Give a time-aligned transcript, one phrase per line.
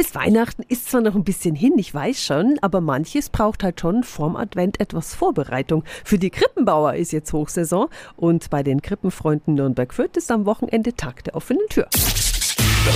[0.00, 3.80] Bis Weihnachten ist zwar noch ein bisschen hin, ich weiß schon, aber manches braucht halt
[3.80, 5.84] schon vorm Advent etwas Vorbereitung.
[6.06, 11.24] Für die Krippenbauer ist jetzt Hochsaison und bei den Krippenfreunden Nürnberg-Fürth ist am Wochenende Tag
[11.24, 11.86] der offenen Tür.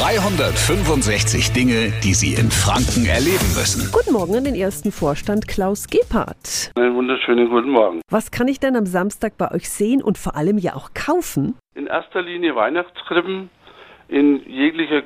[0.00, 3.92] 365 Dinge, die Sie in Franken erleben müssen.
[3.92, 6.72] Guten Morgen an den ersten Vorstand Klaus Gebhardt.
[6.74, 8.00] Einen wunderschönen guten Morgen.
[8.10, 11.54] Was kann ich denn am Samstag bei euch sehen und vor allem ja auch kaufen?
[11.74, 13.50] In erster Linie Weihnachtskrippen
[14.08, 15.02] in jeglicher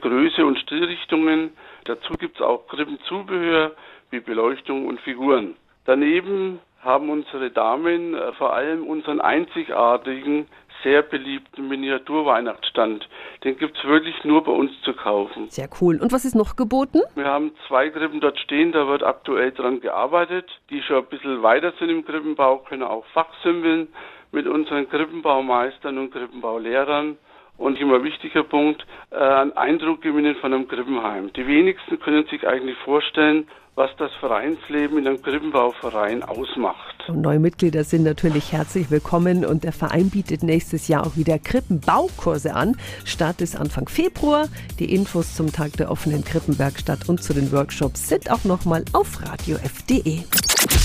[2.79, 3.73] auch Krippenzubehör
[4.11, 5.55] wie Beleuchtung und Figuren.
[5.85, 10.47] Daneben haben unsere Damen äh, vor allem unseren einzigartigen,
[10.85, 13.09] sehr beliebten Miniaturweihnachtsstand.
[13.43, 15.51] Den gibt es wirklich nur bei uns zu kaufen.
[15.51, 16.01] Sehr cool.
[16.01, 17.01] Und was ist noch geboten?
[17.17, 20.49] Wir haben zwei Krippen dort stehen, da wird aktuell dran gearbeitet.
[20.71, 23.89] Die schon ein bisschen weiter sind im Krippenbau, können auch fachsimpeln
[24.31, 27.19] mit unseren Krippenbaumeistern und Krippenbaulehrern.
[27.59, 31.33] Und immer wichtiger Punkt, äh, einen Eindruck gewinnen von einem Krippenheim.
[31.35, 33.47] Die wenigsten können sich eigentlich vorstellen,
[33.79, 37.09] was das Vereinsleben in einem Krippenbauverein ausmacht.
[37.09, 41.39] Und neue Mitglieder sind natürlich herzlich willkommen und der Verein bietet nächstes Jahr auch wieder
[41.39, 42.77] Krippenbaukurse an.
[43.05, 44.49] Start ist Anfang Februar.
[44.81, 49.23] Die Infos zum Tag der offenen Krippenwerkstatt und zu den Workshops sind auch nochmal auf
[49.23, 50.25] radiof.de.